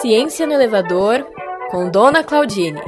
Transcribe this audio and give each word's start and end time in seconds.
Ciência 0.00 0.46
no 0.46 0.54
Elevador, 0.54 1.26
com 1.70 1.90
Dona 1.90 2.24
Claudine. 2.24 2.80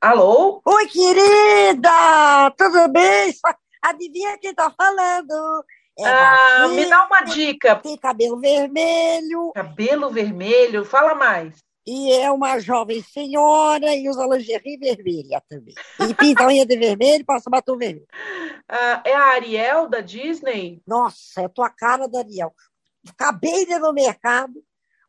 Alô? 0.00 0.60
Oi, 0.64 0.86
querida! 0.86 2.50
Tudo 2.56 2.88
bem? 2.92 3.32
Adivinha 3.82 4.38
quem 4.38 4.54
tá 4.54 4.70
falando? 4.70 5.64
É 5.98 6.04
ah, 6.04 6.68
me 6.68 6.84
dá 6.84 7.06
uma 7.06 7.22
dica. 7.22 7.76
Tem 7.76 7.96
cabelo 7.96 8.38
vermelho. 8.38 9.52
Cabelo 9.54 10.10
vermelho? 10.10 10.84
Fala 10.84 11.14
mais. 11.14 11.64
E 11.86 12.10
é 12.12 12.30
uma 12.32 12.58
jovem 12.58 13.00
senhora 13.02 13.94
e 13.94 14.08
usa 14.08 14.26
lingerie 14.26 14.76
vermelha 14.76 15.40
também. 15.48 15.74
E 16.00 16.14
pinta 16.14 16.42
a 16.42 16.48
unha 16.48 16.66
de 16.66 16.76
vermelho 16.76 17.20
e 17.20 17.24
passa 17.24 17.48
batom 17.48 17.76
vermelho. 17.76 18.06
Ah, 18.68 19.02
é 19.04 19.14
a 19.14 19.34
Ariel 19.34 19.88
da 19.88 20.00
Disney? 20.00 20.82
Nossa, 20.84 21.42
é 21.42 21.44
a 21.44 21.48
tua 21.48 21.70
cara 21.70 22.08
da 22.08 22.18
Ariel. 22.18 22.52
Acabei 23.08 23.64
de 23.64 23.74
ir 23.74 23.78
no 23.78 23.92
mercado, 23.92 24.60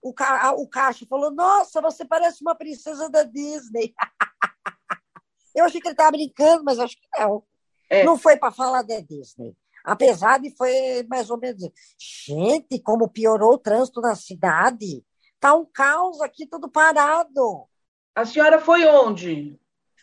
o, 0.02 0.14
ca... 0.14 0.54
o 0.54 0.68
caixa 0.68 1.06
falou: 1.08 1.32
Nossa, 1.32 1.82
você 1.82 2.06
parece 2.06 2.42
uma 2.42 2.56
princesa 2.56 3.09
da 3.09 3.23
Disney. 3.23 3.94
Eu 5.56 5.66
achei 5.66 5.82
que 5.82 5.88
ele 5.88 5.94
estava 5.94 6.12
brincando, 6.12 6.64
mas 6.64 6.78
acho 6.78 6.96
que 6.96 7.08
não. 7.18 7.44
É. 7.90 8.04
Não 8.04 8.18
foi 8.18 8.38
para 8.38 8.52
falar 8.52 8.84
da 8.84 9.00
Disney. 9.00 9.56
Apesar 9.84 10.40
de 10.40 10.56
foi 10.56 11.04
mais 11.09 11.32
ou 11.32 11.40
menos. 11.40 11.64
Gente, 11.98 12.80
como 12.80 13.09
piorou 13.09 13.54
o 13.54 13.58
trânsito 13.58 14.00
na 14.00 14.16
cidade. 14.16 15.04
Tá 15.40 15.54
um 15.54 15.66
caos 15.66 16.22
aqui, 16.22 16.48
tudo 16.48 16.70
parado. 16.70 17.68
A 18.16 18.26
senhora 18.26 18.59
foi 18.59 18.86
onde? 18.86 19.59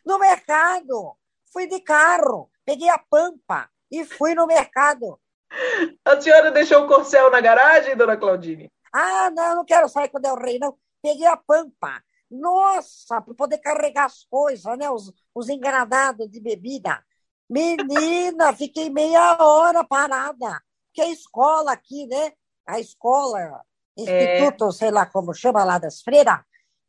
No 0.06 0.18
mercado. 0.18 1.16
Fui 1.52 1.66
de 1.66 1.80
carro. 1.80 2.50
Peguei 2.64 2.88
a 2.88 2.98
pampa 2.98 3.68
e 3.90 4.04
fui 4.04 4.34
no 4.34 4.46
mercado. 4.46 5.20
A 6.04 6.20
senhora 6.20 6.50
deixou 6.50 6.84
o 6.84 6.88
corcel 6.88 7.30
na 7.30 7.40
garagem, 7.40 7.96
dona 7.96 8.16
Claudine? 8.16 8.72
Ah, 8.92 9.30
não, 9.30 9.56
não 9.56 9.64
quero 9.64 9.88
sair 9.88 10.08
quando 10.08 10.26
eu 10.26 10.36
rei, 10.36 10.58
não. 10.58 10.76
Peguei 11.02 11.26
a 11.26 11.36
pampa. 11.36 12.02
Nossa, 12.30 13.20
para 13.20 13.34
poder 13.34 13.58
carregar 13.58 14.06
as 14.06 14.24
coisas, 14.24 14.78
né? 14.78 14.90
Os, 14.90 15.12
os 15.34 15.48
engradados 15.48 16.30
de 16.30 16.40
bebida. 16.40 17.04
Menina, 17.48 18.52
fiquei 18.52 18.90
meia 18.90 19.36
hora 19.40 19.84
parada. 19.84 20.62
Porque 20.86 21.02
a 21.02 21.08
escola 21.08 21.72
aqui, 21.72 22.06
né? 22.06 22.32
A 22.66 22.80
escola, 22.80 23.62
instituto, 23.96 24.68
é. 24.68 24.72
sei 24.72 24.90
lá 24.90 25.06
como 25.06 25.34
chama 25.34 25.64
lá 25.64 25.78
das 25.78 26.02
freiras, 26.02 26.40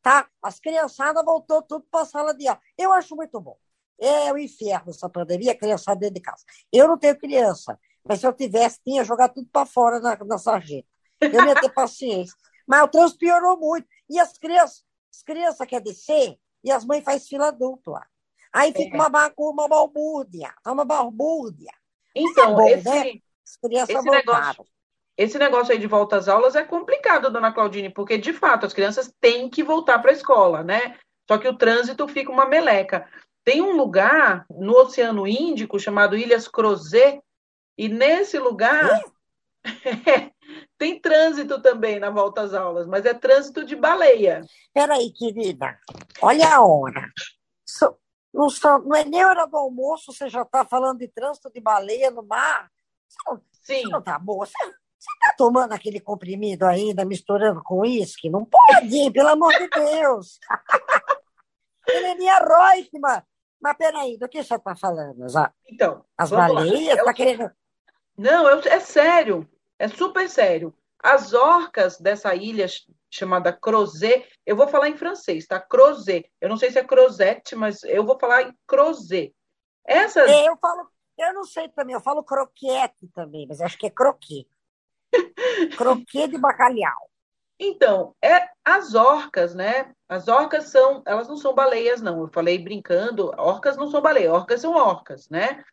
tá? 0.02 0.28
As 0.42 0.59
criançadas 0.59 1.23
voltou 1.23 1.61
tudo 1.61 1.86
para 1.89 2.02
a 2.02 2.06
sala 2.06 2.34
de 2.34 2.48
aula. 2.48 2.59
Eu 2.78 2.92
acho 2.94 3.16
muito 3.16 3.39
bom. 3.39 3.58
É 4.00 4.31
o 4.31 4.38
inferno 4.38 4.89
essa 4.89 5.09
pandemia, 5.09 5.53
a 5.53 5.58
criançada 5.58 6.00
dentro 6.00 6.16
de 6.16 6.22
casa. 6.22 6.44
Eu 6.72 6.88
não 6.88 6.98
tenho 6.98 7.17
criança, 7.17 7.80
mas 8.03 8.20
se 8.20 8.28
eu 8.28 8.33
tivesse, 8.33 8.80
tinha 8.83 9.03
jogar 9.03 9.30
tudo 9.30 9.48
para 9.52 9.66
fora 9.66 10.00
na, 10.00 10.17
na 10.26 10.38
sarjeta. 10.38 10.88
Eu 11.22 11.31
não 11.31 11.48
ia 11.48 11.59
ter 11.59 11.70
paciência. 11.73 12.36
Mas 12.67 12.83
o 12.83 12.88
trânsito 12.88 13.20
piorou 13.20 13.58
muito. 13.58 13.88
E 14.09 14.20
as 14.20 14.38
crianças, 14.38 14.83
as 15.14 15.23
crianças 15.23 15.67
querem 15.67 15.83
descer 15.83 16.38
e 16.64 16.72
as 16.72 16.83
mães 16.83 17.03
fazem 17.03 17.28
fila 17.28 17.52
dupla. 17.52 18.06
Aí 18.52 18.72
fica 18.72 18.98
é. 18.98 19.00
uma, 19.00 19.33
uma 19.38 19.67
balbúrdia, 19.67 20.53
tá 20.64 20.72
uma 20.72 20.86
balbúrdia. 20.86 21.72
Então, 22.16 22.53
é 22.53 22.56
bom, 22.56 22.67
esse, 22.67 22.89
né? 22.89 23.22
As 23.45 23.58
crianças 23.58 23.95
esse 23.95 24.09
negócio, 24.09 24.66
esse 25.17 25.38
negócio 25.38 25.71
aí 25.71 25.80
de 25.80 25.88
volta 25.88 26.17
às 26.17 26.27
aulas 26.27 26.55
é 26.55 26.63
complicado, 26.63 27.31
dona 27.31 27.53
Claudine, 27.53 27.89
porque, 27.89 28.17
de 28.17 28.33
fato, 28.33 28.66
as 28.66 28.73
crianças 28.73 29.13
têm 29.21 29.49
que 29.49 29.63
voltar 29.63 29.99
para 29.99 30.11
a 30.11 30.13
escola, 30.13 30.63
né? 30.63 30.97
Só 31.27 31.38
que 31.38 31.47
o 31.47 31.58
trânsito 31.58 32.08
fica 32.08 32.31
uma 32.31 32.45
meleca. 32.45 33.08
Tem 33.43 33.61
um 33.61 33.75
lugar 33.75 34.45
no 34.49 34.73
Oceano 34.73 35.25
Índico 35.27 35.80
chamado 35.80 36.17
Ilhas 36.17 36.47
Crozet, 36.47 37.21
e 37.77 37.88
nesse 37.88 38.39
lugar 38.39 39.02
tem 40.77 40.99
trânsito 40.99 41.61
também 41.61 41.99
na 41.99 42.09
volta 42.09 42.42
às 42.42 42.54
aulas, 42.54 42.86
mas 42.86 43.05
é 43.05 43.14
trânsito 43.14 43.64
de 43.64 43.75
baleia. 43.75 44.42
Peraí, 44.73 45.11
querida, 45.11 45.77
olha 46.21 46.55
a 46.55 46.65
hora. 46.65 47.09
Não, 48.33 48.48
não 48.83 48.95
é 48.95 49.05
nem 49.05 49.23
hora 49.23 49.45
do 49.45 49.55
almoço, 49.55 50.11
você 50.11 50.27
já 50.27 50.42
está 50.42 50.65
falando 50.65 50.99
de 50.99 51.08
trânsito 51.08 51.49
de 51.49 51.61
baleia 51.61 52.11
no 52.11 52.21
mar? 52.21 52.70
Você 53.08 53.17
não, 53.25 53.42
Sim. 53.61 53.81
Você 53.83 53.89
não 53.89 54.02
tá 54.02 54.20
boa. 54.20 54.45
Você, 54.45 54.54
está 55.11 55.36
tomando 55.38 55.73
aquele 55.73 55.99
comprimido 55.99 56.66
ainda, 56.66 57.05
misturando 57.05 57.61
com 57.64 57.80
uísque? 57.80 58.30
Não 58.30 58.45
pode, 58.45 59.11
pelo 59.11 59.30
amor 59.30 59.54
de 59.54 59.67
Deus. 59.70 60.39
Heleninha 61.88 62.39
Reutemann. 62.39 63.23
Mas 63.61 63.77
peraí, 63.77 64.17
do 64.17 64.27
que 64.27 64.43
você 64.43 64.55
está 64.55 64.76
falando? 64.76 65.23
As, 65.23 65.33
então, 65.67 66.05
as 66.17 66.30
baleias? 66.30 66.99
Está 66.99 67.14
querendo... 67.14 67.52
Não, 68.17 68.48
é 68.49 68.80
sério. 68.80 69.48
É 69.77 69.88
super 69.88 70.30
sério. 70.30 70.73
As 71.02 71.33
orcas 71.33 71.98
dessa 71.99 72.33
ilha 72.33 72.66
chamada 73.10 73.54
Crozet, 73.54 74.27
eu 74.45 74.55
vou 74.55 74.67
falar 74.67 74.89
em 74.89 74.98
francês, 74.98 75.45
tá? 75.45 75.60
Crozet. 75.60 76.30
Eu 76.42 76.49
não 76.49 76.58
sei 76.58 76.72
se 76.72 76.80
é 76.80 76.83
Crozet, 76.83 77.55
mas 77.55 77.83
eu 77.83 78.05
vou 78.05 78.17
falar 78.20 78.43
em 78.43 78.58
Crozet. 78.67 79.33
Essas... 79.86 80.30
É, 80.30 80.49
eu 80.49 80.58
falo, 80.58 80.87
eu 81.17 81.33
não 81.33 81.43
sei 81.45 81.70
também, 81.70 81.93
eu 81.93 82.02
falo 82.02 82.23
croquete 82.23 83.08
também, 83.14 83.45
mas 83.48 83.61
acho 83.61 83.77
que 83.77 83.86
é 83.86 83.89
croquet. 83.89 84.48
Croquet 85.77 86.27
de 86.27 86.38
bacalhau. 86.38 87.10
Então, 87.60 88.14
é 88.21 88.49
as 88.64 88.95
orcas, 88.95 89.55
né? 89.55 89.92
As 90.10 90.27
orcas 90.27 90.70
são, 90.70 91.02
elas 91.05 91.27
não 91.27 91.38
são 91.38 91.54
baleias, 91.54 92.02
não. 92.02 92.21
Eu 92.21 92.27
falei 92.27 92.58
brincando, 92.58 93.32
orcas 93.38 93.77
não 93.77 93.88
são 93.89 94.02
baleias, 94.02 94.32
orcas 94.32 94.61
são 94.61 94.73
orcas, 94.73 95.30
né? 95.30 95.64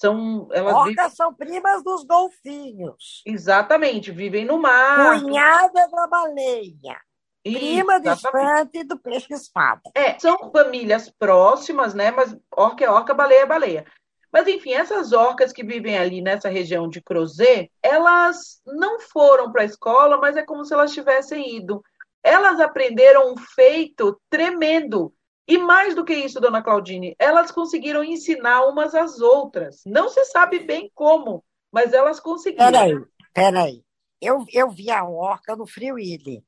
São, 0.00 0.48
elas 0.52 0.74
Orcas 0.74 0.88
vivem... 0.88 1.10
são 1.10 1.32
primas 1.32 1.84
dos 1.84 2.04
golfinhos. 2.04 3.22
Exatamente, 3.24 4.10
vivem 4.10 4.44
no 4.44 4.58
mar. 4.58 5.20
Cunhada 5.20 5.88
da 5.88 6.06
baleia. 6.08 6.98
Prima 7.44 8.00
distante 8.00 8.84
do 8.84 8.98
peixe-espada. 8.98 9.82
É, 9.94 10.18
são 10.18 10.50
famílias 10.50 11.08
próximas, 11.08 11.94
né? 11.94 12.10
Mas 12.10 12.36
orca 12.56 12.84
é 12.84 12.90
orca, 12.90 13.14
baleia 13.14 13.42
é 13.42 13.46
baleia. 13.46 13.86
Mas, 14.32 14.48
enfim, 14.48 14.72
essas 14.72 15.12
orcas 15.12 15.52
que 15.52 15.62
vivem 15.62 15.98
ali 15.98 16.22
nessa 16.22 16.48
região 16.48 16.88
de 16.88 17.02
Crozet, 17.02 17.70
elas 17.82 18.62
não 18.66 18.98
foram 18.98 19.52
para 19.52 19.62
a 19.62 19.66
escola, 19.66 20.16
mas 20.16 20.36
é 20.36 20.42
como 20.42 20.64
se 20.64 20.72
elas 20.72 20.92
tivessem 20.92 21.56
ido. 21.56 21.84
Elas 22.22 22.58
aprenderam 22.58 23.32
um 23.32 23.36
feito 23.36 24.18
tremendo 24.30 25.12
e 25.46 25.58
mais 25.58 25.94
do 25.94 26.04
que 26.04 26.14
isso, 26.14 26.40
dona 26.40 26.62
Claudine, 26.62 27.16
elas 27.18 27.50
conseguiram 27.50 28.04
ensinar 28.04 28.64
umas 28.66 28.94
às 28.94 29.20
outras. 29.20 29.82
Não 29.84 30.08
se 30.08 30.24
sabe 30.26 30.60
bem 30.60 30.90
como, 30.94 31.44
mas 31.70 31.92
elas 31.92 32.20
conseguiram. 32.20 32.70
Peraí, 32.70 32.94
peraí. 33.34 33.84
Eu, 34.20 34.44
eu 34.52 34.70
vi 34.70 34.88
a 34.90 35.04
orca 35.04 35.56
no 35.56 35.66
Frio 35.66 35.98
Ilha. 35.98 36.42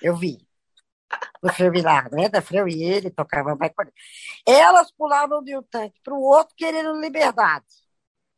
Eu 0.00 0.16
vi. 0.16 0.45
No 1.42 1.52
Frio 1.52 1.72
lá, 1.82 2.08
né? 2.10 2.28
Da 2.28 2.40
Frio 2.40 2.68
Ilha, 2.68 3.10
tocava 3.10 3.54
mais. 3.54 3.72
Elas 4.46 4.90
pulavam 4.92 5.42
de 5.42 5.56
um 5.56 5.62
tanque 5.62 6.00
para 6.02 6.14
o 6.14 6.22
outro 6.22 6.54
querendo 6.56 6.98
liberdade. 7.00 7.64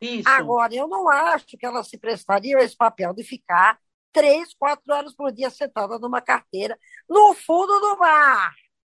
Isso. 0.01 0.29
Agora, 0.29 0.75
eu 0.75 0.87
não 0.87 1.09
acho 1.09 1.57
que 1.57 1.67
elas 1.67 1.89
se 1.89 1.99
prestariam 1.99 2.61
a 2.61 2.63
esse 2.63 2.77
papel 2.77 3.13
de 3.13 3.25
ficar 3.25 3.79
três, 4.13 4.55
quatro 4.55 4.93
horas 4.93 5.15
por 5.15 5.33
dia 5.33 5.51
sentada 5.51 5.99
numa 5.99 6.21
carteira 6.21 6.79
no 7.09 7.35
fundo 7.35 7.79
do 7.81 7.99
mar. 7.99 8.55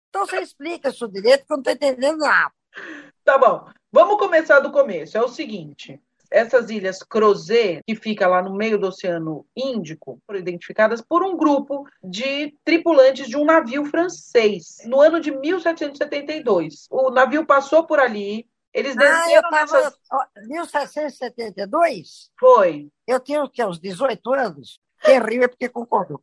Então 0.10 0.26
você 0.26 0.42
explica 0.42 0.90
isso 0.90 1.08
direito, 1.08 1.46
que 1.46 1.54
eu 1.54 1.58
não 1.58 1.62
estou 1.62 1.74
entendendo 1.74 2.20
nada. 2.20 2.54
Tá 3.24 3.38
bom. 3.38 3.70
Vamos 3.92 4.18
começar 4.18 4.60
do 4.60 4.72
começo. 4.72 5.18
É 5.18 5.22
o 5.22 5.28
seguinte: 5.28 6.02
essas 6.32 6.70
ilhas 6.70 7.04
Crozet, 7.04 7.82
que 7.86 7.96
fica 7.96 8.26
lá 8.26 8.42
no 8.42 8.56
meio 8.56 8.80
do 8.80 8.88
Oceano 8.88 9.46
Índico, 9.56 10.20
foram 10.26 10.40
identificadas 10.40 11.02
por 11.02 11.22
um 11.24 11.36
grupo 11.36 11.86
de 12.02 12.58
tripulantes 12.64 13.28
de 13.28 13.36
um 13.36 13.44
navio 13.44 13.86
francês, 13.86 14.78
no 14.86 15.02
ano 15.02 15.20
de 15.20 15.32
1772. 15.32 16.88
O 16.90 17.12
navio 17.12 17.46
passou 17.46 17.86
por 17.86 18.00
ali, 18.00 18.48
eles 18.74 18.96
desceram 18.96 19.22
ah, 19.22 19.34
eu 19.34 19.52
nessas... 19.52 19.94
1772? 20.48 22.32
Foi. 22.40 22.88
Eu 23.06 23.20
tinha 23.20 23.44
o 23.44 23.50
quê? 23.50 23.66
Uns 23.66 23.80
18 23.80 24.34
anos? 24.34 24.80
Quem 25.02 25.20
riu 25.20 25.44
é 25.44 25.48
porque 25.48 25.68
concordou. 25.68 26.22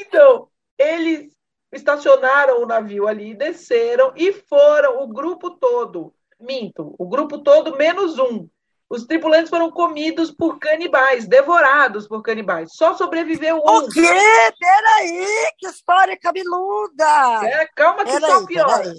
Então, 0.00 0.48
eles 0.76 1.30
estacionaram 1.72 2.62
o 2.62 2.66
navio 2.66 3.06
ali, 3.06 3.34
desceram 3.34 4.12
e 4.16 4.32
foram, 4.32 5.02
o 5.02 5.06
grupo 5.06 5.50
todo, 5.50 6.14
minto, 6.40 6.94
o 6.98 7.06
grupo 7.06 7.38
todo 7.38 7.76
menos 7.76 8.18
um. 8.18 8.48
Os 8.90 9.04
tripulantes 9.04 9.50
foram 9.50 9.70
comidos 9.70 10.30
por 10.30 10.58
canibais, 10.58 11.26
devorados 11.26 12.08
por 12.08 12.22
canibais. 12.22 12.70
Só 12.72 12.94
sobreviveu 12.94 13.56
um. 13.56 13.60
O 13.60 13.88
quê? 13.88 14.00
Peraí, 14.58 15.52
que 15.58 15.66
história 15.66 16.18
cabeluda! 16.18 17.44
É, 17.44 17.68
calma 17.76 18.04
que 18.04 18.18
só 18.18 18.46
piora. 18.46 18.94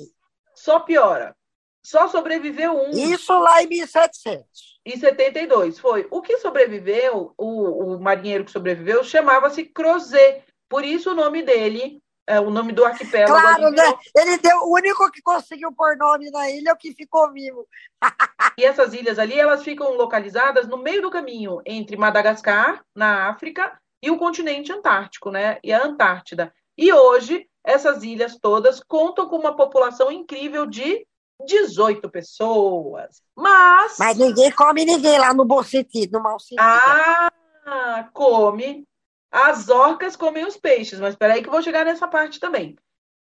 Só 0.53 0.79
piora. 0.81 1.35
Só 1.83 2.07
sobreviveu 2.07 2.73
um. 2.73 2.91
Isso 2.91 3.37
lá 3.39 3.63
em 3.63 3.67
1700. 3.67 4.79
Em 4.85 4.99
72, 4.99 5.79
foi. 5.79 6.07
O 6.11 6.21
que 6.21 6.37
sobreviveu, 6.37 7.33
o, 7.35 7.95
o 7.95 7.99
marinheiro 7.99 8.45
que 8.45 8.51
sobreviveu, 8.51 9.03
chamava-se 9.03 9.63
Crozet. 9.65 10.43
Por 10.67 10.85
isso 10.85 11.11
o 11.11 11.15
nome 11.15 11.41
dele 11.41 11.99
é, 12.29 12.39
o 12.39 12.51
nome 12.51 12.71
do 12.71 12.85
arquipélago. 12.85 13.33
Claro, 13.33 13.71
né? 13.71 13.97
Ele 14.15 14.37
deu 14.37 14.55
o 14.59 14.75
único 14.75 15.09
que 15.11 15.19
conseguiu 15.19 15.73
pôr 15.73 15.97
nome 15.97 16.29
na 16.29 16.47
ilha 16.49 16.69
é 16.69 16.73
o 16.73 16.77
que 16.77 16.93
ficou 16.93 17.31
vivo. 17.33 17.67
E 18.57 18.65
essas 18.65 18.93
ilhas 18.93 19.17
ali, 19.17 19.39
elas 19.39 19.63
ficam 19.63 19.93
localizadas 19.93 20.67
no 20.67 20.77
meio 20.77 21.01
do 21.01 21.09
caminho 21.09 21.61
entre 21.65 21.95
Madagascar, 21.95 22.83
na 22.93 23.29
África, 23.29 23.79
e 24.03 24.11
o 24.11 24.17
continente 24.17 24.69
antártico, 24.69 25.31
né? 25.31 25.59
E 25.63 25.71
a 25.71 25.85
Antártida. 25.85 26.53
E 26.77 26.91
hoje, 26.91 27.47
essas 27.63 28.03
ilhas 28.03 28.37
todas 28.37 28.81
contam 28.85 29.29
com 29.29 29.37
uma 29.37 29.55
população 29.55 30.11
incrível 30.11 30.65
de 30.65 31.07
18 31.45 32.09
pessoas. 32.09 33.21
Mas. 33.33 33.95
Mas 33.97 34.17
ninguém 34.17 34.51
come 34.51 34.83
ninguém 34.83 35.17
lá 35.17 35.33
no 35.33 35.45
bom 35.45 35.63
sentido, 35.63 36.17
no 36.17 36.23
mau 36.23 36.37
sentido. 36.37 36.61
Ah, 36.61 38.09
come. 38.11 38.85
As 39.31 39.69
orcas 39.69 40.15
comem 40.15 40.45
os 40.45 40.57
peixes, 40.57 40.99
mas 40.99 41.13
espera 41.13 41.33
aí 41.33 41.41
que 41.41 41.47
eu 41.47 41.51
vou 41.51 41.61
chegar 41.61 41.85
nessa 41.85 42.07
parte 42.07 42.39
também. 42.39 42.75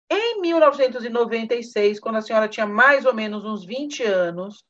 Em 0.09 0.41
1996, 0.41 1.99
quando 1.99 2.17
a 2.17 2.21
senhora 2.21 2.47
tinha 2.47 2.65
mais 2.65 3.05
ou 3.05 3.13
menos 3.13 3.43
uns 3.43 3.65
20 3.65 4.03
anos, 4.03 4.63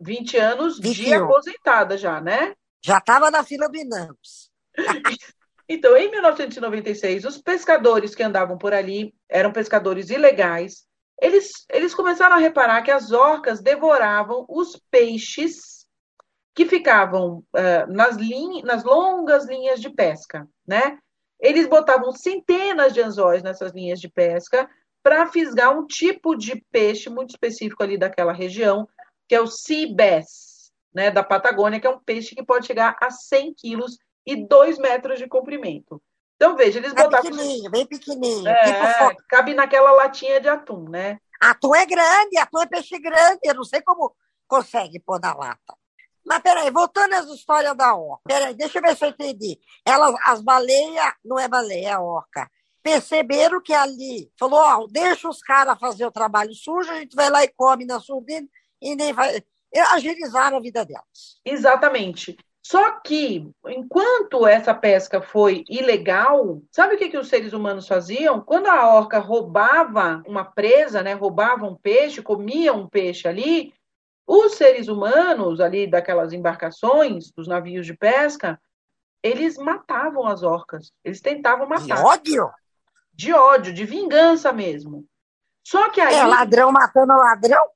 20 0.00 0.36
anos 0.36 0.78
21. 0.78 1.04
de 1.04 1.14
aposentada 1.14 1.98
já, 1.98 2.20
né? 2.20 2.54
Já 2.82 2.98
estava 2.98 3.30
na 3.30 3.42
fila 3.42 3.68
do 3.68 3.76
Inampes. 3.76 4.50
então, 5.68 5.96
em 5.96 6.10
1996, 6.10 7.24
os 7.24 7.38
pescadores 7.38 8.14
que 8.14 8.22
andavam 8.22 8.56
por 8.56 8.72
ali 8.72 9.12
eram 9.28 9.52
pescadores 9.52 10.10
ilegais. 10.10 10.86
Eles, 11.20 11.66
eles 11.70 11.94
começaram 11.94 12.36
a 12.36 12.38
reparar 12.38 12.80
que 12.82 12.92
as 12.92 13.10
orcas 13.10 13.60
devoravam 13.60 14.46
os 14.48 14.80
peixes 14.90 15.77
que 16.58 16.66
ficavam 16.66 17.44
uh, 17.54 17.86
nas, 17.86 18.16
linha, 18.16 18.64
nas 18.64 18.82
longas 18.82 19.46
linhas 19.46 19.80
de 19.80 19.88
pesca, 19.88 20.44
né? 20.66 20.98
Eles 21.38 21.68
botavam 21.68 22.10
centenas 22.10 22.92
de 22.92 23.00
anzóis 23.00 23.44
nessas 23.44 23.70
linhas 23.70 24.00
de 24.00 24.08
pesca 24.08 24.68
para 25.00 25.28
fisgar 25.28 25.78
um 25.78 25.86
tipo 25.86 26.34
de 26.34 26.60
peixe 26.72 27.08
muito 27.08 27.30
específico 27.30 27.80
ali 27.80 27.96
daquela 27.96 28.32
região, 28.32 28.88
que 29.28 29.36
é 29.36 29.40
o 29.40 29.46
sea 29.46 29.86
bass, 29.94 30.72
né, 30.92 31.12
da 31.12 31.22
Patagônia, 31.22 31.78
que 31.78 31.86
é 31.86 31.90
um 31.90 32.00
peixe 32.00 32.34
que 32.34 32.44
pode 32.44 32.66
chegar 32.66 32.96
a 33.00 33.08
100 33.08 33.54
quilos 33.54 33.96
e 34.26 34.34
2 34.34 34.78
metros 34.78 35.20
de 35.20 35.28
comprimento. 35.28 36.02
Então, 36.34 36.56
veja, 36.56 36.80
eles 36.80 36.90
é 36.90 37.04
botavam... 37.04 37.30
pequenininho, 37.30 37.70
bem 37.70 37.86
pequenininho. 37.86 38.48
É, 38.48 39.10
tipo... 39.10 39.22
cabe 39.28 39.54
naquela 39.54 39.92
latinha 39.92 40.40
de 40.40 40.48
atum, 40.48 40.88
né? 40.88 41.20
Atum 41.40 41.72
é 41.76 41.86
grande, 41.86 42.36
atum 42.36 42.60
é 42.60 42.66
peixe 42.66 42.98
grande, 42.98 43.38
eu 43.44 43.54
não 43.54 43.62
sei 43.62 43.80
como 43.80 44.12
consegue 44.48 44.98
pôr 44.98 45.20
na 45.20 45.32
lata. 45.32 45.78
Mas 46.28 46.40
peraí, 46.40 46.70
voltando 46.70 47.14
às 47.14 47.26
histórias 47.30 47.74
da 47.74 47.96
orca. 47.96 48.22
Peraí, 48.26 48.54
deixa 48.54 48.78
eu 48.78 48.82
ver 48.82 48.94
se 48.94 49.04
eu 49.04 49.08
entendi. 49.08 49.58
Elas, 49.84 50.14
as 50.24 50.42
baleias, 50.42 51.14
não 51.24 51.38
é 51.38 51.48
baleia, 51.48 51.92
é 51.92 51.98
orca. 51.98 52.50
Perceberam 52.82 53.62
que 53.62 53.72
ali, 53.72 54.30
falou, 54.38 54.60
ó, 54.60 54.86
deixa 54.90 55.28
os 55.28 55.40
caras 55.40 55.78
fazer 55.78 56.04
o 56.04 56.12
trabalho 56.12 56.54
sujo, 56.54 56.90
a 56.90 56.96
gente 56.96 57.16
vai 57.16 57.30
lá 57.30 57.42
e 57.42 57.48
come 57.48 57.86
na 57.86 57.98
surdina 57.98 58.46
e 58.80 58.94
nem 58.94 59.12
vai. 59.12 59.42
Agilizaram 59.92 60.58
a 60.58 60.60
vida 60.60 60.84
delas. 60.84 61.40
Exatamente. 61.44 62.36
Só 62.62 63.00
que, 63.00 63.50
enquanto 63.66 64.46
essa 64.46 64.74
pesca 64.74 65.22
foi 65.22 65.64
ilegal, 65.70 66.60
sabe 66.70 66.94
o 66.94 66.98
que, 66.98 67.08
que 67.08 67.16
os 67.16 67.28
seres 67.28 67.54
humanos 67.54 67.88
faziam? 67.88 68.42
Quando 68.42 68.66
a 68.66 68.94
orca 68.94 69.18
roubava 69.18 70.22
uma 70.26 70.44
presa, 70.44 71.02
né, 71.02 71.14
roubava 71.14 71.64
um 71.64 71.74
peixe, 71.74 72.20
comia 72.20 72.74
um 72.74 72.86
peixe 72.86 73.26
ali, 73.26 73.72
os 74.28 74.56
seres 74.56 74.88
humanos 74.88 75.58
ali 75.58 75.86
daquelas 75.86 76.34
embarcações, 76.34 77.32
dos 77.32 77.48
navios 77.48 77.86
de 77.86 77.96
pesca, 77.96 78.60
eles 79.22 79.56
matavam 79.56 80.26
as 80.26 80.42
orcas. 80.42 80.92
Eles 81.02 81.22
tentavam 81.22 81.66
matar. 81.66 81.86
De 81.86 81.92
ódio? 81.94 82.50
De 83.10 83.32
ódio, 83.32 83.72
de 83.72 83.86
vingança 83.86 84.52
mesmo. 84.52 85.06
Só 85.66 85.88
que 85.88 85.98
aí. 85.98 86.14
É 86.14 86.26
ladrão 86.26 86.70
matando 86.70 87.14
ladrão? 87.14 87.70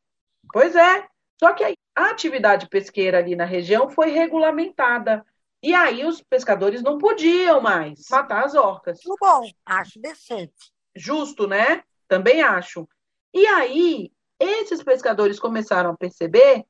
Pois 0.52 0.76
é. 0.76 1.06
Só 1.40 1.54
que 1.54 1.64
aí, 1.64 1.74
a 1.96 2.10
atividade 2.10 2.68
pesqueira 2.68 3.18
ali 3.18 3.34
na 3.34 3.46
região 3.46 3.88
foi 3.88 4.10
regulamentada. 4.10 5.24
E 5.62 5.74
aí 5.74 6.04
os 6.04 6.20
pescadores 6.20 6.82
não 6.82 6.98
podiam 6.98 7.62
mais 7.62 8.04
matar 8.10 8.44
as 8.44 8.54
orcas. 8.54 8.98
Bom, 9.18 9.48
acho 9.64 9.98
decente. 10.00 10.70
Justo, 10.94 11.46
né? 11.46 11.82
Também 12.06 12.42
acho. 12.42 12.86
E 13.32 13.46
aí, 13.46 14.12
esses 14.42 14.82
pescadores 14.82 15.38
começaram 15.38 15.90
a 15.90 15.96
perceber 15.96 16.64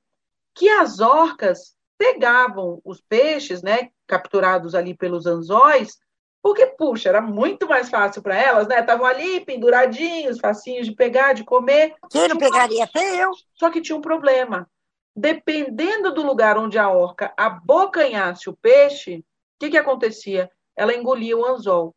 que 0.55 0.69
as 0.69 1.01
orcas 1.01 1.75
pegavam 1.99 2.81
os 2.85 3.01
peixes, 3.01 3.63
né, 3.63 3.91
capturados 4.07 4.75
ali 4.75 4.95
pelos 4.95 5.27
anzóis, 5.27 5.97
porque, 6.43 6.67
puxa, 6.67 7.09
era 7.09 7.21
muito 7.21 7.69
mais 7.69 7.89
fácil 7.89 8.21
para 8.21 8.37
elas, 8.37 8.67
né? 8.67 8.81
Estavam 8.81 9.07
ali 9.07 9.45
penduradinhos, 9.45 10.41
facinhos 10.41 10.89
de 10.89 10.95
pegar, 10.95 11.35
de 11.35 11.45
comer. 11.45 11.95
Quem 12.11 12.27
não 12.27 12.37
pegaria? 12.37 12.83
Até 12.83 13.23
eu. 13.23 13.31
Só 13.55 13.71
que 13.71 13.81
tinha 13.81 13.97
um 13.97 14.01
problema. 14.01 14.69
Dependendo 15.15 16.13
do 16.13 16.23
lugar 16.23 16.59
onde 16.59 16.79
a 16.79 16.91
orca 16.91 17.33
abocanhasse 17.37 18.51
o 18.51 18.57
peixe, 18.57 19.19
o 19.19 19.25
que, 19.61 19.71
que 19.71 19.77
acontecia? 19.79 20.51
Ela 20.77 20.97
engolia 20.97 21.39
o 21.39 21.47
anzol 21.47 21.95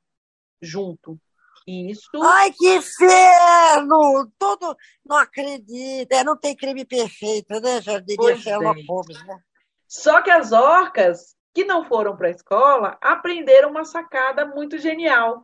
junto. 0.61 1.17
Isso. 1.67 2.09
Ai, 2.23 2.51
que 2.51 2.75
inferno! 2.75 4.31
Tudo. 4.37 4.75
Não 5.03 5.17
acredito. 5.17 6.11
É, 6.11 6.23
não 6.23 6.37
tem 6.37 6.55
crime 6.55 6.85
perfeito, 6.85 7.59
né, 7.59 7.81
Jardim 7.81 8.15
Sherlock 8.37 8.79
é. 8.79 8.85
Holmes, 8.87 9.25
né? 9.25 9.39
Só 9.87 10.21
que 10.21 10.29
as 10.29 10.51
orcas 10.51 11.35
que 11.53 11.63
não 11.63 11.85
foram 11.85 12.15
para 12.15 12.27
a 12.27 12.31
escola 12.31 12.97
aprenderam 13.01 13.71
uma 13.71 13.85
sacada 13.85 14.45
muito 14.45 14.77
genial, 14.77 15.43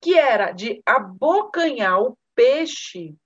que 0.00 0.16
era 0.16 0.52
de 0.52 0.82
abocanhar 0.86 2.00
o 2.02 2.16
peixe 2.34 3.16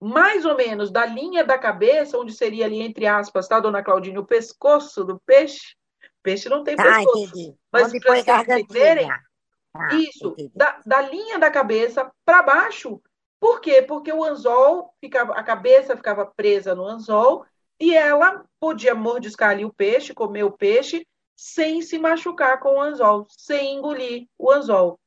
mais 0.00 0.46
ou 0.46 0.56
menos 0.56 0.90
da 0.90 1.04
linha 1.04 1.44
da 1.44 1.58
cabeça, 1.58 2.16
onde 2.16 2.32
seria 2.32 2.64
ali, 2.64 2.80
entre 2.80 3.06
aspas, 3.06 3.46
tá, 3.46 3.60
dona 3.60 3.84
Claudine, 3.84 4.18
o 4.18 4.24
pescoço 4.24 5.04
do 5.04 5.20
peixe. 5.20 5.76
Peixe 6.22 6.48
não 6.48 6.64
tem 6.64 6.74
ah, 6.78 6.82
pescoço. 6.82 7.18
Entendi. 7.18 7.54
Mas 7.70 7.92
para 7.92 8.14
vocês 8.14 8.60
entenderem, 8.60 9.08
ah, 9.74 9.94
isso, 9.94 10.34
da, 10.54 10.80
da 10.84 11.00
linha 11.02 11.38
da 11.38 11.50
cabeça 11.50 12.10
para 12.24 12.42
baixo. 12.42 13.00
Por 13.38 13.60
quê? 13.60 13.82
Porque 13.82 14.12
o 14.12 14.24
anzol 14.24 14.92
ficava, 15.00 15.34
a 15.34 15.42
cabeça 15.42 15.96
ficava 15.96 16.26
presa 16.26 16.74
no 16.74 16.84
anzol 16.84 17.46
e 17.78 17.94
ela 17.94 18.44
podia 18.58 18.94
mordiscar 18.94 19.50
ali 19.50 19.64
o 19.64 19.72
peixe, 19.72 20.12
comer 20.12 20.44
o 20.44 20.52
peixe, 20.52 21.06
sem 21.34 21.80
se 21.80 21.98
machucar 21.98 22.60
com 22.60 22.76
o 22.76 22.80
anzol, 22.80 23.26
sem 23.30 23.76
engolir 23.76 24.26
o 24.38 24.50
anzol. 24.50 25.00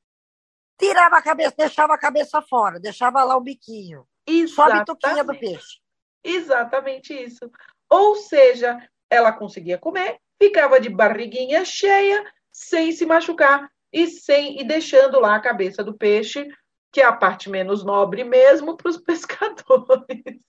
Tirava 0.80 1.18
a 1.18 1.21
cabeça, 1.21 1.54
deixava 1.56 1.94
a 1.94 1.98
cabeça 1.98 2.42
fora, 2.42 2.80
deixava 2.80 3.24
lá 3.24 3.38
o 3.38 3.42
biquinho. 3.42 4.07
Só 4.48 4.63
a 4.63 4.80
bituquinha 4.80 5.24
do 5.24 5.38
peixe. 5.38 5.80
Exatamente 6.24 7.13
isso. 7.13 7.51
Ou 7.89 8.15
seja, 8.15 8.82
ela 9.10 9.32
conseguia 9.32 9.77
comer, 9.77 10.20
ficava 10.41 10.79
de 10.79 10.89
barriguinha 10.89 11.63
cheia, 11.63 12.25
sem 12.51 12.91
se 12.91 13.05
machucar 13.05 13.70
e 13.94 14.08
sem 14.08 14.60
e 14.60 14.64
deixando 14.64 15.20
lá 15.20 15.36
a 15.36 15.42
cabeça 15.42 15.84
do 15.84 15.94
peixe, 15.94 16.48
que 16.92 17.00
é 17.00 17.06
a 17.06 17.14
parte 17.14 17.50
menos 17.50 17.84
nobre 17.84 18.24
mesmo 18.24 18.76
para 18.78 18.90
os 18.90 18.98
pescadores. 18.98 20.42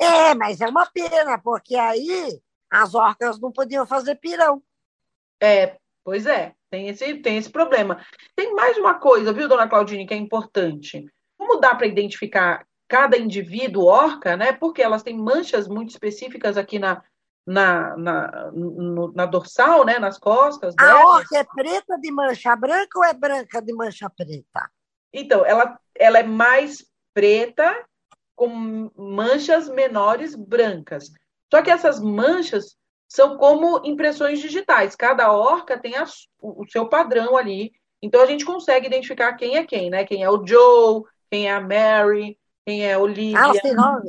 É, 0.00 0.34
mas 0.34 0.60
é 0.60 0.68
uma 0.68 0.86
pena, 0.86 1.38
porque 1.38 1.74
aí 1.74 2.40
as 2.70 2.94
orcas 2.94 3.40
não 3.40 3.50
podiam 3.50 3.86
fazer 3.86 4.14
pirão. 4.16 4.62
É, 5.42 5.76
pois 6.04 6.26
é, 6.26 6.54
tem 6.70 6.88
esse, 6.88 7.14
tem 7.16 7.36
esse 7.36 7.50
problema. 7.50 8.00
Tem 8.34 8.54
mais 8.54 8.78
uma 8.78 8.94
coisa, 8.94 9.32
viu, 9.32 9.48
dona 9.48 9.68
Claudine, 9.68 10.06
que 10.06 10.14
é 10.14 10.16
importante. 10.16 11.04
Como 11.36 11.60
dá 11.60 11.74
para 11.74 11.86
identificar 11.86 12.66
cada 12.88 13.18
indivíduo 13.18 13.84
orca, 13.84 14.36
né? 14.36 14.52
Porque 14.52 14.82
elas 14.82 15.02
têm 15.02 15.16
manchas 15.16 15.66
muito 15.66 15.90
específicas 15.90 16.56
aqui 16.56 16.78
na, 16.78 17.02
na, 17.46 17.96
na, 17.96 18.50
no, 18.52 19.12
na 19.12 19.24
dorsal, 19.24 19.84
né? 19.84 19.98
Nas 19.98 20.18
costas. 20.18 20.74
A 20.78 21.06
orca 21.06 21.38
é 21.38 21.44
preta 21.44 21.98
de 21.98 22.10
mancha 22.10 22.56
branca 22.56 22.98
ou 22.98 23.04
é 23.04 23.14
branca 23.14 23.62
de 23.62 23.72
mancha 23.72 24.10
preta? 24.10 24.70
Então, 25.12 25.46
ela, 25.46 25.78
ela 25.94 26.18
é 26.18 26.22
mais 26.22 26.84
preta 27.14 27.74
com 28.34 28.90
manchas 28.96 29.68
menores 29.68 30.34
brancas. 30.34 31.10
Só 31.50 31.62
que 31.62 31.70
essas 31.70 32.00
manchas 32.00 32.76
são 33.08 33.36
como 33.38 33.80
impressões 33.84 34.40
digitais. 34.40 34.96
Cada 34.96 35.32
orca 35.32 35.78
tem 35.78 35.96
a, 35.96 36.04
o, 36.40 36.64
o 36.64 36.68
seu 36.68 36.88
padrão 36.88 37.36
ali. 37.36 37.72
Então 38.02 38.20
a 38.20 38.26
gente 38.26 38.44
consegue 38.44 38.86
identificar 38.86 39.34
quem 39.34 39.56
é 39.56 39.64
quem, 39.64 39.88
né? 39.88 40.04
Quem 40.04 40.22
é 40.22 40.28
o 40.28 40.44
Joe, 40.44 41.04
quem 41.30 41.48
é 41.48 41.52
a 41.52 41.60
Mary, 41.60 42.38
quem 42.66 42.84
é 42.84 42.94
a 42.94 42.98
Olivia. 42.98 43.38
Ah? 43.38 44.02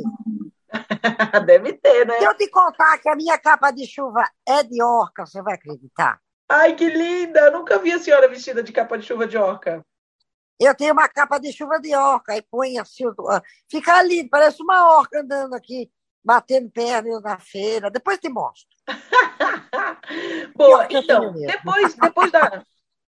Deve 1.46 1.74
ter, 1.74 2.06
né? 2.06 2.20
Se 2.20 2.26
eu 2.26 2.36
te 2.36 2.50
contar 2.50 2.98
que 2.98 3.10
a 3.10 3.16
minha 3.16 3.38
capa 3.38 3.72
de 3.72 3.86
chuva 3.86 4.28
é 4.48 4.64
de 4.64 4.82
orca, 4.82 5.26
você 5.26 5.42
vai 5.42 5.56
acreditar? 5.56 6.20
Ai, 6.50 6.76
que 6.76 6.90
linda! 6.90 7.42
Eu 7.42 7.52
nunca 7.52 7.78
vi 7.80 7.92
a 7.92 8.00
senhora 8.00 8.28
vestida 8.28 8.64
de 8.64 8.72
capa 8.72 8.98
de 8.98 9.06
chuva 9.06 9.28
de 9.28 9.38
orca. 9.38 9.86
Eu 10.60 10.74
tenho 10.76 10.94
uma 10.94 11.08
capa 11.08 11.38
de 11.38 11.52
chuva 11.52 11.80
de 11.80 11.96
orca 11.96 12.36
e 12.36 12.42
põe 12.42 12.80
assim, 12.80 13.04
fica 13.70 14.02
lindo, 14.02 14.30
parece 14.30 14.62
uma 14.64 14.98
orca 14.98 15.20
andando 15.20 15.54
aqui 15.54 15.90
batendo 16.24 16.70
perna 16.70 17.20
na 17.22 17.40
feira. 17.40 17.90
Depois 17.90 18.18
te 18.18 18.28
mostro. 18.28 18.68
Boa, 20.56 20.88
então, 20.90 21.34
depois, 21.34 21.94
depois, 21.96 22.32
da, 22.32 22.64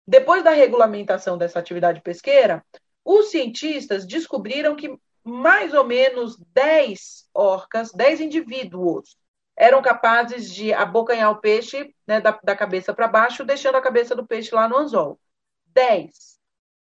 depois 0.06 0.44
da 0.44 0.50
regulamentação 0.50 1.38
dessa 1.38 1.58
atividade 1.58 2.00
pesqueira, 2.02 2.64
os 3.04 3.30
cientistas 3.30 4.06
descobriram 4.06 4.76
que 4.76 4.96
mais 5.24 5.74
ou 5.74 5.84
menos 5.84 6.36
10 6.52 7.28
orcas, 7.34 7.92
10 7.92 8.20
indivíduos, 8.22 9.16
eram 9.56 9.82
capazes 9.82 10.48
de 10.48 10.72
abocanhar 10.72 11.30
o 11.30 11.40
peixe 11.40 11.94
né, 12.06 12.20
da, 12.20 12.38
da 12.42 12.56
cabeça 12.56 12.94
para 12.94 13.06
baixo, 13.06 13.44
deixando 13.44 13.76
a 13.76 13.82
cabeça 13.82 14.14
do 14.14 14.26
peixe 14.26 14.54
lá 14.54 14.68
no 14.68 14.76
anzol. 14.76 15.20
10. 15.66 16.38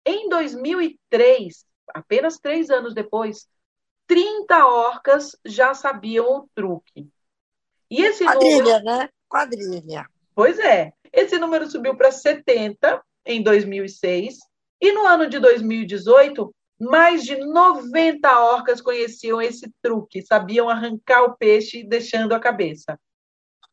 Em 0.04 0.28
2003, 0.28 1.64
apenas 1.88 2.38
três 2.38 2.70
anos 2.70 2.94
depois, 2.94 3.48
30 4.06 4.66
orcas 4.66 5.36
já 5.44 5.72
sabiam 5.72 6.26
o 6.26 6.48
truque. 6.54 7.08
E 7.90 8.02
esse 8.02 8.24
Quadrilha, 8.24 8.78
número... 8.80 8.84
né? 8.84 9.08
Quadrilha. 9.28 10.06
Pois 10.34 10.58
é. 10.58 10.92
Esse 11.12 11.38
número 11.38 11.68
subiu 11.68 11.96
para 11.96 12.12
70 12.12 13.02
em 13.24 13.42
2006 13.42 14.38
e 14.80 14.92
no 14.92 15.06
ano 15.06 15.28
de 15.28 15.38
2018 15.38 16.54
mais 16.80 17.25
de 17.25 17.37
90 17.37 18.40
orcas 18.40 18.80
conheciam 18.80 19.40
esse 19.42 19.70
truque, 19.82 20.22
sabiam 20.22 20.68
arrancar 20.68 21.25
o 21.25 21.37
peixe 21.37 21.84
deixando 21.84 22.34
a 22.34 22.40
cabeça. 22.40 22.99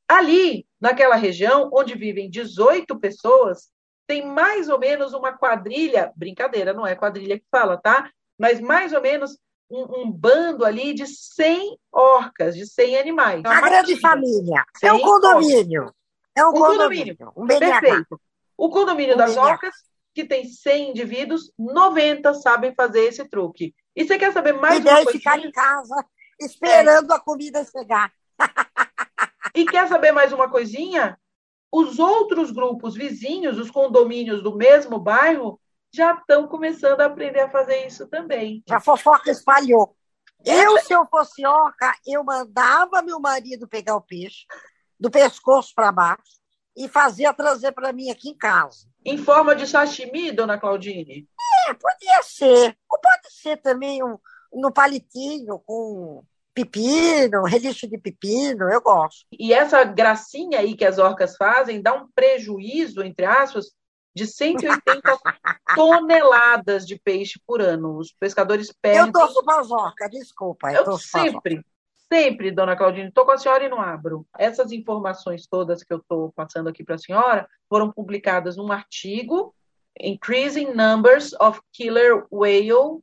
Ali, 0.08 0.66
naquela 0.80 1.16
região 1.16 1.70
onde 1.74 1.96
vivem 1.96 2.30
18 2.30 3.00
pessoas, 3.00 3.70
tem 4.06 4.26
mais 4.26 4.70
ou 4.70 4.78
menos 4.78 5.14
uma 5.14 5.34
quadrilha, 5.38 6.12
brincadeira, 6.16 6.74
não 6.74 6.86
é 6.86 6.96
quadrilha 6.96 7.40
que 7.40 7.46
fala, 7.50 7.78
tá? 7.78 8.10
Mas 8.38 8.60
mais 8.60 8.94
ou 8.94 9.02
menos 9.02 9.38
um, 9.70 10.02
um 10.02 10.12
bando 10.12 10.66
ali 10.66 10.94
de 10.94 11.06
100 11.06 11.78
orcas, 11.92 12.56
de 12.56 12.66
100 12.66 12.98
animais. 12.98 13.42
A 13.46 13.62
grande 13.62 14.00
família. 14.00 14.64
É 14.82 14.94
um 14.94 15.00
condomínio. 15.00 15.82
Orcas. 15.84 15.96
É 16.36 16.46
um, 16.46 16.50
um 16.50 16.54
condomínio. 16.54 17.18
condomínio. 17.18 17.34
Um 17.36 17.48
Perfeito. 17.48 18.22
O 18.58 18.70
condomínio 18.70 19.16
um 19.16 19.18
das 19.18 19.36
BNH. 19.36 19.52
orcas, 19.52 19.76
que 20.18 20.26
tem 20.26 20.50
100 20.50 20.90
indivíduos, 20.90 21.54
90 21.60 22.34
sabem 22.34 22.74
fazer 22.74 23.02
esse 23.02 23.24
truque. 23.30 23.76
E 23.96 24.04
você 24.04 24.18
quer 24.18 24.34
saber 24.34 24.54
mais 24.54 24.80
e 24.80 24.82
uma 24.82 24.96
coisa? 24.96 25.12
ficar 25.12 25.38
em 25.38 25.52
casa 25.52 26.04
esperando 26.40 27.14
é. 27.14 27.16
a 27.16 27.20
comida 27.20 27.64
chegar. 27.64 28.12
e 29.54 29.64
quer 29.68 29.88
saber 29.88 30.12
mais 30.12 30.34
uma 30.34 30.50
coisinha? 30.50 31.20
Os 31.72 32.00
outros 32.00 32.50
grupos 32.50 32.96
vizinhos, 32.96 33.60
os 33.60 33.70
condomínios 33.70 34.42
do 34.42 34.56
mesmo 34.56 34.98
bairro, 34.98 35.62
já 35.94 36.16
estão 36.16 36.48
começando 36.48 37.02
a 37.02 37.06
aprender 37.06 37.42
a 37.42 37.52
fazer 37.52 37.86
isso 37.86 38.08
também. 38.08 38.64
A 38.72 38.80
fofoca 38.80 39.30
espalhou. 39.30 39.96
Eu, 40.44 40.80
se 40.80 40.94
eu 40.94 41.06
fosse 41.06 41.46
orca, 41.46 41.94
eu 42.08 42.24
mandava 42.24 43.04
meu 43.04 43.20
marido 43.20 43.68
pegar 43.68 43.96
o 43.96 44.02
peixe, 44.02 44.48
do 45.00 45.12
pescoço 45.12 45.74
para 45.76 45.92
baixo, 45.92 46.40
e 46.78 46.88
fazia 46.88 47.34
trazer 47.34 47.72
para 47.72 47.92
mim 47.92 48.12
aqui 48.12 48.30
em 48.30 48.38
casa. 48.38 48.88
Em 49.04 49.18
forma 49.18 49.56
de 49.56 49.66
sashimi, 49.66 50.32
dona 50.32 50.60
Claudine? 50.60 51.28
É, 51.68 51.74
podia 51.74 52.22
ser. 52.22 52.78
Ou 52.90 53.00
pode 53.00 53.34
ser 53.34 53.58
também 53.58 54.04
um, 54.04 54.18
no 54.54 54.72
palitinho, 54.72 55.60
com 55.66 56.24
pepino, 56.54 57.44
relixo 57.44 57.88
de 57.88 57.98
pepino, 57.98 58.70
eu 58.70 58.82
gosto. 58.82 59.26
E 59.32 59.54
essa 59.54 59.84
gracinha 59.84 60.60
aí 60.60 60.76
que 60.76 60.86
as 60.86 60.98
orcas 60.98 61.36
fazem 61.36 61.82
dá 61.82 61.94
um 61.94 62.08
prejuízo, 62.14 63.04
entre 63.04 63.26
aspas, 63.26 63.72
de 64.16 64.26
180 64.26 65.02
toneladas 65.76 66.86
de 66.86 67.00
peixe 67.00 67.40
por 67.46 67.62
ano. 67.62 67.98
Os 67.98 68.12
pescadores 68.12 68.74
perdem. 68.82 69.06
Eu 69.06 69.12
torço 69.12 69.44
para 69.44 69.62
as 69.62 69.72
orcas, 69.72 70.10
desculpa. 70.12 70.72
Eu, 70.72 70.84
eu 70.84 70.98
sempre, 70.98 71.64
sempre, 72.12 72.52
dona 72.52 72.76
Claudine, 72.76 73.10
estou 73.10 73.26
com 73.26 73.32
a 73.32 73.38
senhora 73.38 73.66
e 73.66 73.70
não 73.70 73.82
abro. 73.82 74.26
Essas 74.38 74.72
informações 74.72 75.48
todas 75.48 75.84
que 75.84 75.94
eu 75.94 75.98
estou 75.98 76.32
passando 76.34 76.70
aqui 76.70 76.84
para 76.84 76.96
a 76.96 77.00
senhora 77.00 77.48
foram 77.70 77.92
publicadas 77.92 78.58
num 78.58 78.72
artigo 78.72 79.54
Increasing 80.00 80.74
Numbers 80.74 81.34
of 81.40 81.60
Killer 81.74 82.26
Whale 82.32 83.02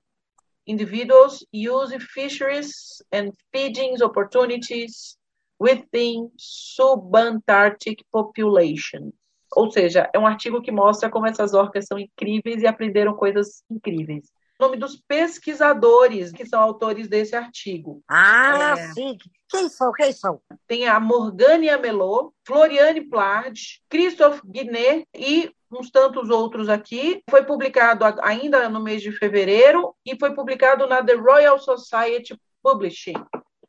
individuals 0.67 1.45
use 1.53 1.93
fisheries 1.99 3.03
and 3.13 3.33
feeding 3.53 4.01
opportunities 4.03 5.17
within 5.59 6.31
subantarctic 6.39 8.03
populations. 8.13 9.13
Ou 9.57 9.71
seja, 9.71 10.11
é 10.13 10.19
um 10.19 10.27
artigo 10.27 10.61
que 10.61 10.73
mostra 10.73 11.11
como 11.11 11.27
essas 11.27 11.55
orcas 11.55 11.87
são 11.87 11.99
incríveis 11.99 12.63
e 12.63 12.67
aprenderam 12.67 13.15
coisas 13.15 13.63
incríveis. 13.71 14.31
Nome 14.65 14.79
dos 14.79 14.97
pesquisadores 14.97 16.33
que 16.33 16.47
são 16.47 16.59
autores 16.59 17.07
desse 17.07 17.37
artigo. 17.37 18.03
Ah, 18.09 18.75
é... 18.79 18.93
sim. 18.95 19.19
Quem 19.47 19.69
são? 19.69 19.93
Quem 19.93 20.11
são? 20.11 20.41
Tem 20.67 20.89
a 20.89 20.99
Morgane 20.99 21.69
Amelot, 21.69 22.31
Floriane 22.47 23.03
Plard, 23.03 23.61
Christophe 23.91 24.41
Guinet 24.43 25.07
e 25.15 25.53
uns 25.71 25.91
tantos 25.91 26.31
outros 26.31 26.71
aqui. 26.71 27.23
Foi 27.29 27.45
publicado 27.45 28.07
ainda 28.23 28.67
no 28.71 28.81
mês 28.81 29.03
de 29.03 29.13
fevereiro 29.13 29.95
e 30.03 30.19
foi 30.19 30.35
publicado 30.35 30.87
na 30.87 31.05
The 31.05 31.15
Royal 31.15 31.59
Society 31.59 32.35
Publishing. 32.63 33.23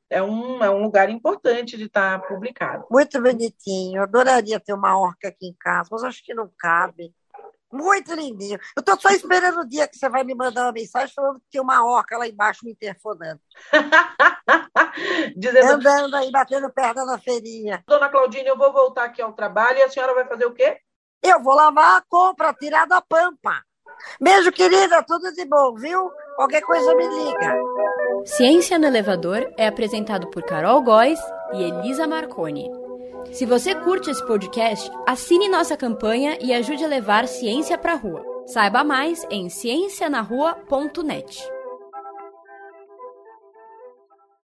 É 0.10 0.24
um, 0.24 0.64
é 0.64 0.70
um 0.70 0.82
lugar 0.82 1.10
importante 1.10 1.76
de 1.76 1.88
estar 1.88 2.26
publicado. 2.26 2.86
Muito 2.90 3.22
bonitinho. 3.22 3.98
Eu 3.98 4.04
adoraria 4.04 4.62
ter 4.62 4.72
uma 4.72 4.98
orca 4.98 5.28
aqui 5.28 5.48
em 5.48 5.56
casa, 5.60 5.90
mas 5.92 6.06
acho 6.06 6.24
que 6.24 6.34
não 6.34 6.50
cabe. 6.58 7.14
Muito 7.76 8.14
lindinho. 8.14 8.58
Eu 8.76 8.80
estou 8.80 8.98
só 9.00 9.10
esperando 9.10 9.60
o 9.60 9.68
dia 9.68 9.86
que 9.88 9.98
você 9.98 10.08
vai 10.08 10.24
me 10.24 10.34
mandar 10.34 10.64
uma 10.64 10.72
mensagem 10.72 11.14
falando 11.14 11.40
que 11.40 11.50
tem 11.52 11.62
uma 11.62 11.86
orca 11.86 12.18
lá 12.18 12.26
embaixo 12.26 12.64
me 12.64 12.72
interfonando. 12.72 13.40
Dizendo... 15.36 15.74
Andando 15.74 16.16
aí, 16.16 16.32
batendo 16.32 16.72
perna 16.72 17.06
na 17.06 17.18
feirinha. 17.18 17.84
Dona 17.86 18.08
Claudine, 18.08 18.48
eu 18.48 18.58
vou 18.58 18.72
voltar 18.72 19.06
aqui 19.06 19.22
ao 19.22 19.34
trabalho 19.34 19.80
e 19.80 19.84
a 19.84 19.90
senhora 19.90 20.14
vai 20.14 20.26
fazer 20.26 20.46
o 20.46 20.54
quê? 20.54 20.78
Eu 21.22 21.44
vou 21.44 21.54
lavar 21.54 21.98
a 21.98 22.04
compra, 22.08 22.54
tirar 22.54 22.88
da 22.88 23.02
pampa. 23.02 23.62
Beijo, 24.22 24.52
querida, 24.52 25.04
tudo 25.04 25.34
de 25.34 25.46
bom, 25.46 25.76
viu? 25.76 26.10
Qualquer 26.38 26.62
coisa 26.62 26.96
me 26.96 27.08
liga. 27.08 27.56
Ciência 28.26 28.80
no 28.80 28.88
Elevador 28.88 29.52
é 29.58 29.68
apresentado 29.68 30.30
por 30.30 30.44
Carol 30.44 30.82
Góes 30.82 31.20
e 31.54 31.64
Elisa 31.64 32.08
Marconi. 32.08 32.85
Se 33.32 33.46
você 33.46 33.76
curte 33.76 34.10
esse 34.10 34.26
podcast, 34.26 34.90
assine 35.08 35.50
nossa 35.50 35.76
campanha 35.76 36.38
e 36.42 36.54
ajude 36.54 36.84
a 36.84 36.88
levar 36.88 37.28
ciência 37.28 37.78
para 37.78 37.96
rua. 37.96 38.24
Saiba 38.46 38.84
mais 38.84 39.26
em 39.30 39.50
ciencianarrua.net. 39.50 41.55